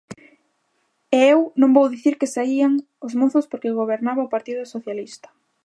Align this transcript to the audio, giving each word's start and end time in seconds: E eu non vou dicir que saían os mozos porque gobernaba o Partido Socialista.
E 1.17 1.19
eu 1.33 1.39
non 1.61 1.73
vou 1.75 1.87
dicir 1.93 2.13
que 2.19 2.31
saían 2.35 2.73
os 3.05 3.13
mozos 3.21 3.45
porque 3.51 3.77
gobernaba 3.79 4.25
o 4.27 4.31
Partido 4.35 4.63
Socialista. 4.73 5.27